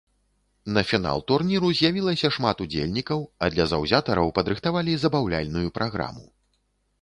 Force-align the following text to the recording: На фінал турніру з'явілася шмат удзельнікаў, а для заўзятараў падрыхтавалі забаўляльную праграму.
На 0.75 0.81
фінал 0.91 1.19
турніру 1.31 1.69
з'явілася 1.79 2.31
шмат 2.37 2.63
удзельнікаў, 2.65 3.21
а 3.45 3.51
для 3.57 3.67
заўзятараў 3.73 4.33
падрыхтавалі 4.39 4.97
забаўляльную 5.05 5.67
праграму. 5.79 6.25